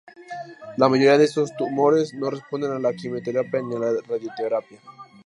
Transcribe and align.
La 0.77 0.89
mayoría 0.89 1.19
de 1.19 1.25
estos 1.25 1.55
tumores 1.55 2.15
no 2.15 2.31
responden 2.31 2.71
a 2.71 2.79
la 2.79 2.91
quimioterapia 2.91 3.61
ni 3.61 3.75
a 3.75 3.79
la 3.79 4.01
radioterapia. 4.01 4.79